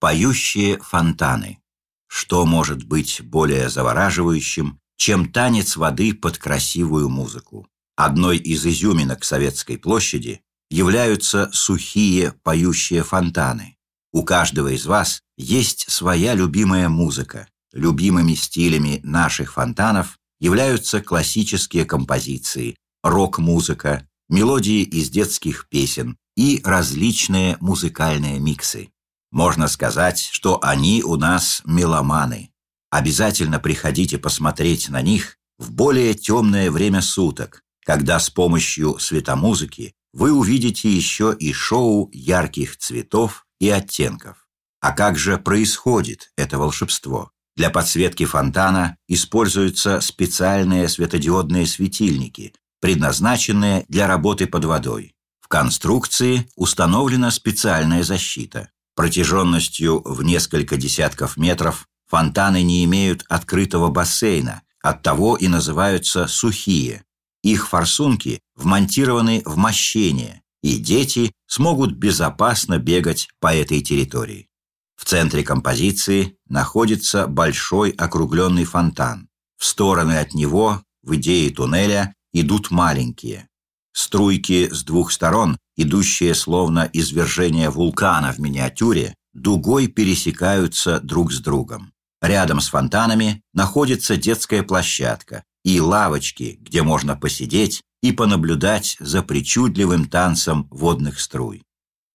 [0.00, 1.58] Поющие фонтаны.
[2.08, 7.68] Что может быть более завораживающим, чем танец воды под красивую музыку?
[7.96, 10.40] Одной из изюминок Советской площади
[10.70, 13.76] являются сухие поющие фонтаны.
[14.10, 17.46] У каждого из вас есть своя любимая музыка.
[17.74, 28.40] Любимыми стилями наших фонтанов являются классические композиции, рок-музыка, мелодии из детских песен и различные музыкальные
[28.40, 28.90] миксы.
[29.30, 32.52] Можно сказать, что они у нас меломаны.
[32.90, 40.32] Обязательно приходите посмотреть на них в более темное время суток, когда с помощью светомузыки вы
[40.32, 44.48] увидите еще и шоу ярких цветов и оттенков.
[44.80, 47.30] А как же происходит это волшебство?
[47.56, 55.14] Для подсветки фонтана используются специальные светодиодные светильники, предназначенные для работы под водой.
[55.40, 58.70] В конструкции установлена специальная защита.
[58.94, 67.04] Протяженностью в несколько десятков метров фонтаны не имеют открытого бассейна, оттого и называются сухие.
[67.42, 74.48] Их форсунки вмонтированы в мощение, и дети смогут безопасно бегать по этой территории.
[74.96, 79.28] В центре композиции находится большой округленный фонтан.
[79.56, 83.48] В стороны от него, в идее туннеля, идут маленькие.
[83.92, 91.92] Струйки с двух сторон, идущие словно извержение вулкана в миниатюре, дугой пересекаются друг с другом.
[92.20, 100.06] Рядом с фонтанами находится детская площадка и лавочки, где можно посидеть и понаблюдать за причудливым
[100.08, 101.62] танцем водных струй.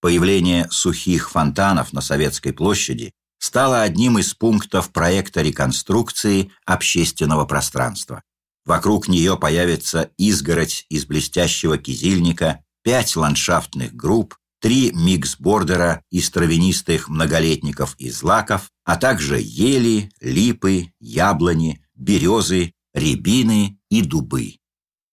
[0.00, 8.22] Появление сухих фонтанов на Советской площади стало одним из пунктов проекта реконструкции общественного пространства.
[8.64, 17.94] Вокруг нее появится изгородь из блестящего кизильника, пять ландшафтных групп, три микс-бордера из травянистых многолетников
[17.98, 24.56] и злаков, а также ели, липы, яблони, березы, рябины и дубы.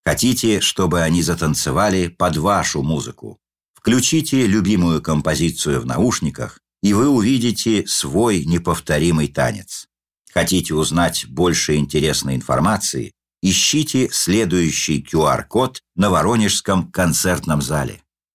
[0.06, 3.40] Хотите, чтобы они затанцевали под вашу музыку?
[3.74, 9.88] Включите любимую композицию в наушниках, и вы увидите свой неповторимый танец.
[10.34, 13.14] Хотите узнать больше интересной информации?
[13.42, 18.02] Ищите следующий QR-код на Воронежском концертном зале.